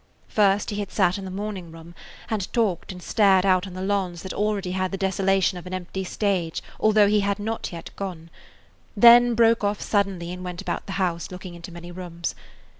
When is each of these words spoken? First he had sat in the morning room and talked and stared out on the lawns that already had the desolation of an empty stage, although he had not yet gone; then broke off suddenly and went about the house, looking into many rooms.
First 0.29 0.71
he 0.71 0.79
had 0.79 0.91
sat 0.91 1.19
in 1.19 1.25
the 1.25 1.29
morning 1.29 1.71
room 1.71 1.93
and 2.27 2.51
talked 2.53 2.91
and 2.91 3.03
stared 3.03 3.45
out 3.45 3.67
on 3.67 3.73
the 3.75 3.83
lawns 3.83 4.23
that 4.23 4.33
already 4.33 4.71
had 4.71 4.89
the 4.91 4.97
desolation 4.97 5.59
of 5.59 5.67
an 5.67 5.75
empty 5.75 6.03
stage, 6.03 6.63
although 6.79 7.07
he 7.07 7.19
had 7.19 7.37
not 7.37 7.71
yet 7.71 7.91
gone; 7.95 8.31
then 8.97 9.35
broke 9.35 9.63
off 9.63 9.79
suddenly 9.79 10.31
and 10.33 10.43
went 10.43 10.59
about 10.59 10.87
the 10.87 10.93
house, 10.93 11.29
looking 11.29 11.53
into 11.53 11.71
many 11.71 11.91
rooms. 11.91 12.33